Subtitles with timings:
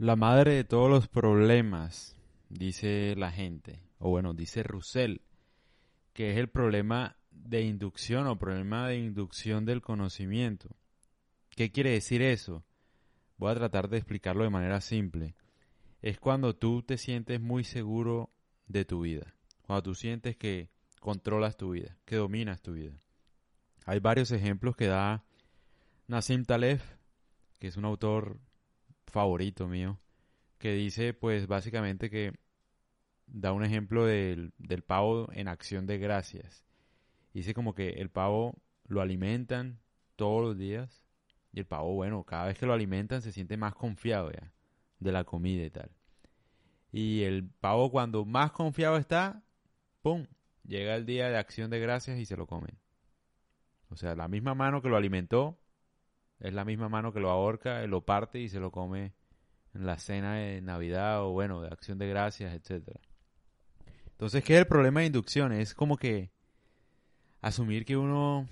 [0.00, 2.16] La madre de todos los problemas,
[2.48, 5.18] dice la gente, o bueno, dice Russell,
[6.14, 10.74] que es el problema de inducción o problema de inducción del conocimiento.
[11.50, 12.64] ¿Qué quiere decir eso?
[13.36, 15.34] Voy a tratar de explicarlo de manera simple.
[16.00, 18.30] Es cuando tú te sientes muy seguro
[18.68, 19.34] de tu vida,
[19.66, 22.98] cuando tú sientes que controlas tu vida, que dominas tu vida.
[23.84, 25.26] Hay varios ejemplos que da
[26.06, 26.80] Nassim Taleb,
[27.58, 28.40] que es un autor
[29.10, 29.98] favorito mío,
[30.58, 32.32] que dice pues básicamente que
[33.26, 36.64] da un ejemplo del, del pavo en acción de gracias.
[37.32, 38.54] Dice como que el pavo
[38.86, 39.80] lo alimentan
[40.16, 41.02] todos los días
[41.52, 44.52] y el pavo, bueno, cada vez que lo alimentan se siente más confiado ya
[44.98, 45.90] de la comida y tal.
[46.92, 49.42] Y el pavo cuando más confiado está,
[50.02, 50.26] ¡pum!
[50.64, 52.78] Llega el día de acción de gracias y se lo comen.
[53.88, 55.59] O sea, la misma mano que lo alimentó
[56.40, 59.14] es la misma mano que lo ahorca, lo parte y se lo come
[59.74, 63.00] en la cena de Navidad o bueno, de acción de gracias, etcétera.
[64.06, 65.52] Entonces, ¿qué es el problema de inducción?
[65.52, 66.30] Es como que
[67.40, 68.48] asumir que uno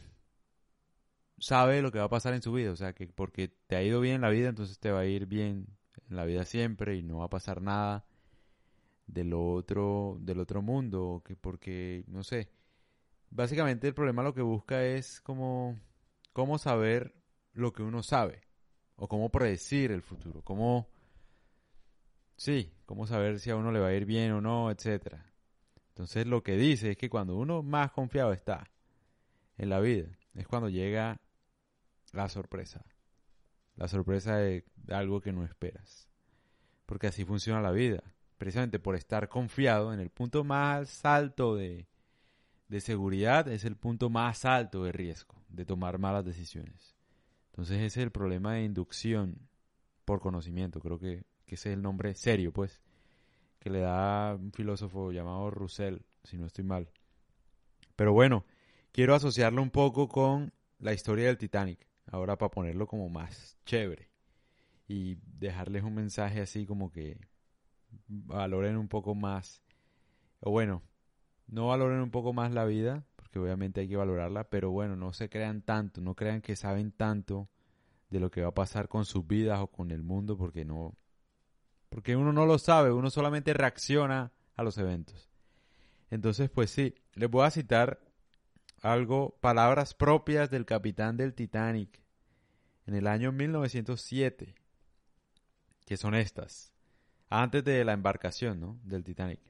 [1.38, 3.82] sabe lo que va a pasar en su vida, o sea, que porque te ha
[3.82, 5.66] ido bien en la vida, entonces te va a ir bien
[6.08, 8.06] en la vida siempre y no va a pasar nada
[9.06, 12.50] del otro del otro mundo, que porque no sé.
[13.30, 15.78] Básicamente el problema lo que busca es como
[16.32, 17.14] cómo saber
[17.52, 18.42] lo que uno sabe
[18.96, 20.88] o cómo predecir el futuro, cómo
[22.36, 25.24] sí, cómo saber si a uno le va a ir bien o no, etcétera.
[25.90, 28.70] Entonces lo que dice es que cuando uno más confiado está
[29.56, 31.20] en la vida, es cuando llega
[32.12, 32.84] la sorpresa.
[33.76, 36.08] La sorpresa de algo que no esperas.
[36.86, 38.02] Porque así funciona la vida.
[38.38, 41.88] Precisamente por estar confiado en el punto más alto de,
[42.68, 46.97] de seguridad, es el punto más alto de riesgo de tomar malas decisiones.
[47.58, 49.48] Entonces ese es el problema de inducción
[50.04, 50.78] por conocimiento.
[50.78, 52.80] Creo que, que ese es el nombre serio, pues,
[53.58, 56.88] que le da un filósofo llamado Russell, si no estoy mal.
[57.96, 58.44] Pero bueno,
[58.92, 64.08] quiero asociarlo un poco con la historia del Titanic, ahora para ponerlo como más chévere
[64.86, 67.18] y dejarles un mensaje así como que
[68.06, 69.64] valoren un poco más,
[70.38, 70.84] o bueno,
[71.48, 75.12] no valoren un poco más la vida, porque obviamente hay que valorarla, pero bueno, no
[75.12, 77.50] se crean tanto, no crean que saben tanto
[78.10, 80.96] de lo que va a pasar con sus vidas o con el mundo, porque no,
[81.88, 85.28] porque uno no lo sabe, uno solamente reacciona a los eventos.
[86.10, 88.00] Entonces, pues sí, les voy a citar
[88.82, 92.00] algo, palabras propias del capitán del Titanic
[92.86, 94.54] en el año 1907,
[95.84, 96.72] que son estas,
[97.28, 98.78] antes de la embarcación ¿no?
[98.84, 99.40] del Titanic.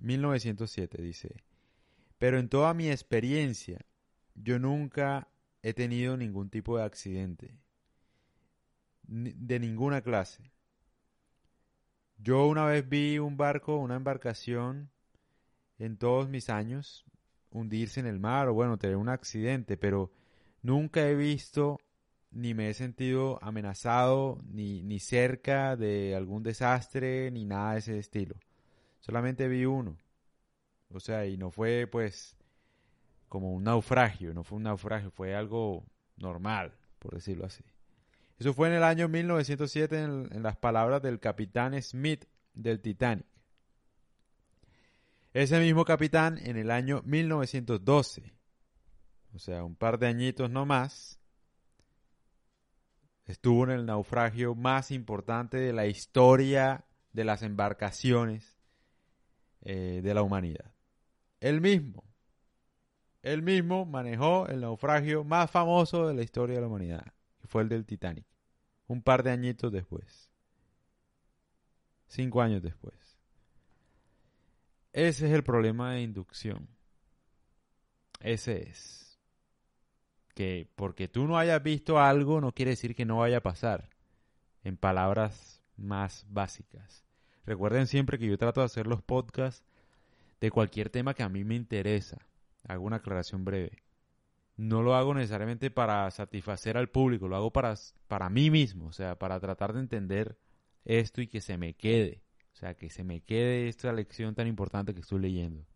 [0.00, 1.42] 1907 dice,
[2.18, 3.80] pero en toda mi experiencia
[4.34, 5.28] yo nunca
[5.62, 7.58] he tenido ningún tipo de accidente,
[9.06, 10.50] de ninguna clase.
[12.18, 14.90] Yo una vez vi un barco, una embarcación,
[15.78, 17.04] en todos mis años,
[17.50, 20.10] hundirse en el mar o bueno, tener un accidente, pero
[20.62, 21.78] nunca he visto
[22.30, 27.98] ni me he sentido amenazado ni, ni cerca de algún desastre ni nada de ese
[27.98, 28.36] estilo.
[29.00, 29.96] Solamente vi uno.
[30.90, 32.36] O sea, y no fue pues
[33.28, 35.84] como un naufragio, no fue un naufragio, fue algo
[36.16, 37.64] normal, por decirlo así.
[38.38, 43.26] Eso fue en el año 1907 en, las palabras del capitán Smith del Titanic.
[45.32, 48.32] Ese mismo capitán en el año 1912,
[49.34, 51.18] o sea, un par de añitos no más,
[53.26, 58.56] estuvo en el naufragio más importante de la historia de las embarcaciones
[59.62, 60.72] eh, de la humanidad.
[61.40, 62.04] Él mismo,
[63.22, 67.15] él mismo manejó el naufragio más famoso de la historia de la humanidad,
[67.46, 68.26] fue el del Titanic,
[68.86, 70.30] un par de añitos después,
[72.06, 73.16] cinco años después.
[74.92, 76.68] Ese es el problema de inducción.
[78.20, 79.18] Ese es.
[80.34, 83.90] Que porque tú no hayas visto algo no quiere decir que no vaya a pasar.
[84.64, 87.04] En palabras más básicas.
[87.44, 89.64] Recuerden siempre que yo trato de hacer los podcasts
[90.40, 92.18] de cualquier tema que a mí me interesa.
[92.66, 93.82] Hago una aclaración breve.
[94.56, 97.74] No lo hago necesariamente para satisfacer al público, lo hago para,
[98.08, 100.38] para mí mismo, o sea, para tratar de entender
[100.84, 102.22] esto y que se me quede.
[102.54, 105.66] O sea, que se me quede esta lección tan importante que estoy leyendo.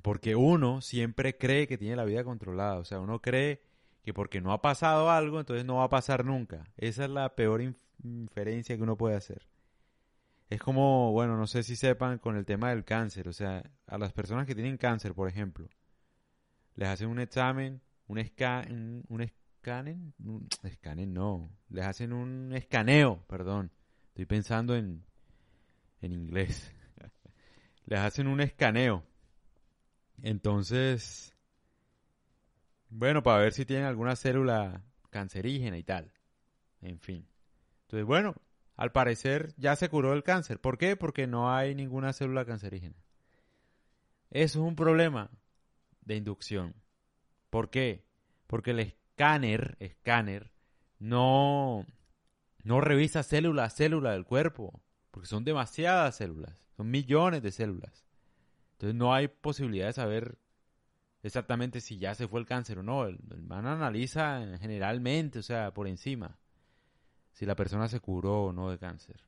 [0.00, 2.78] Porque uno siempre cree que tiene la vida controlada.
[2.78, 3.60] O sea, uno cree
[4.02, 6.64] que porque no ha pasado algo, entonces no va a pasar nunca.
[6.76, 7.62] Esa es la peor
[8.02, 9.46] inferencia que uno puede hacer.
[10.50, 13.28] Es como, bueno, no sé si sepan con el tema del cáncer.
[13.28, 15.68] O sea, a las personas que tienen cáncer, por ejemplo,
[16.76, 20.14] les hacen un examen, un, escanen, un escanen
[21.14, 23.70] no, les hacen un escaneo, perdón,
[24.08, 25.04] estoy pensando en,
[26.00, 26.72] en inglés,
[27.86, 29.04] les hacen un escaneo.
[30.22, 31.34] Entonces,
[32.88, 36.12] bueno, para ver si tienen alguna célula cancerígena y tal.
[36.80, 37.26] En fin.
[37.82, 38.34] Entonces, bueno,
[38.76, 40.60] al parecer ya se curó el cáncer.
[40.60, 40.96] ¿Por qué?
[40.96, 42.96] Porque no hay ninguna célula cancerígena.
[44.30, 45.30] Eso es un problema
[46.04, 46.74] de inducción.
[47.50, 48.04] ¿Por qué?
[48.46, 50.52] Porque el escáner, escáner,
[50.98, 51.86] no,
[52.62, 54.82] no revisa célula a célula del cuerpo.
[55.10, 56.58] Porque son demasiadas células.
[56.76, 58.04] Son millones de células.
[58.72, 60.38] Entonces no hay posibilidad de saber
[61.22, 63.06] exactamente si ya se fue el cáncer o no.
[63.06, 66.38] El, man analiza generalmente, o sea, por encima,
[67.32, 69.22] si la persona se curó o no de cáncer.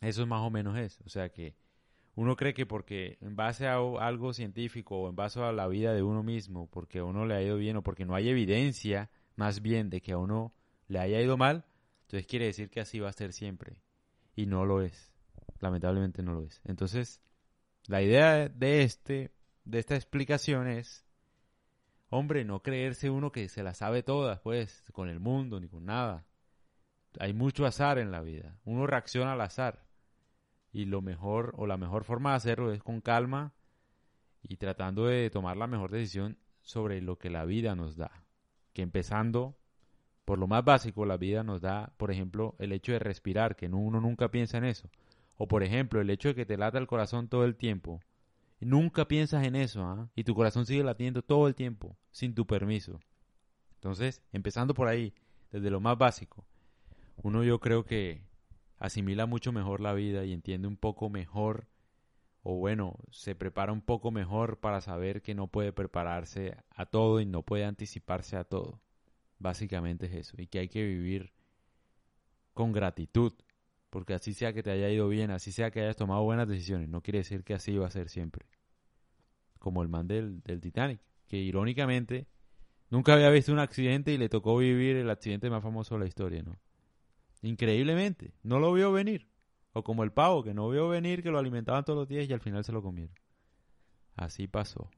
[0.00, 1.02] Eso es más o menos eso.
[1.04, 1.54] O sea que
[2.14, 5.94] uno cree que porque en base a algo científico o en base a la vida
[5.94, 9.10] de uno mismo, porque a uno le ha ido bien o porque no hay evidencia
[9.36, 10.52] más bien de que a uno
[10.88, 11.64] le haya ido mal,
[12.02, 13.82] entonces quiere decir que así va a ser siempre.
[14.34, 15.12] Y no lo es.
[15.60, 16.60] Lamentablemente no lo es.
[16.64, 17.22] Entonces,
[17.86, 19.32] la idea de este
[19.64, 21.06] de esta explicación es,
[22.08, 25.84] hombre, no creerse uno que se la sabe todas, pues, con el mundo ni con
[25.84, 26.26] nada.
[27.18, 28.58] Hay mucho azar en la vida.
[28.64, 29.86] Uno reacciona al azar.
[30.72, 33.52] Y lo mejor, o la mejor forma de hacerlo es con calma
[34.42, 38.24] y tratando de tomar la mejor decisión sobre lo que la vida nos da.
[38.72, 39.56] Que empezando
[40.24, 43.66] por lo más básico, la vida nos da, por ejemplo, el hecho de respirar, que
[43.66, 44.88] uno nunca piensa en eso.
[45.36, 48.00] O por ejemplo, el hecho de que te lata el corazón todo el tiempo
[48.60, 50.10] Nunca piensas en eso, ¿ah?
[50.14, 53.00] Y tu corazón sigue latiendo todo el tiempo, sin tu permiso.
[53.76, 55.14] Entonces, empezando por ahí,
[55.50, 56.44] desde lo más básico,
[57.16, 58.22] uno yo creo que
[58.80, 61.68] asimila mucho mejor la vida y entiende un poco mejor,
[62.42, 67.20] o bueno, se prepara un poco mejor para saber que no puede prepararse a todo
[67.20, 68.80] y no puede anticiparse a todo.
[69.38, 71.32] Básicamente es eso, y que hay que vivir
[72.54, 73.34] con gratitud
[73.90, 76.88] porque así sea que te haya ido bien, así sea que hayas tomado buenas decisiones,
[76.88, 78.46] no quiere decir que así va a ser siempre.
[79.58, 82.28] Como el man del, del Titanic, que irónicamente
[82.88, 86.06] nunca había visto un accidente y le tocó vivir el accidente más famoso de la
[86.06, 86.56] historia, ¿no?
[87.42, 89.28] Increíblemente, no lo vio venir.
[89.72, 92.32] O como el pavo, que no vio venir que lo alimentaban todos los días y
[92.32, 93.14] al final se lo comieron.
[94.16, 94.90] Así pasó.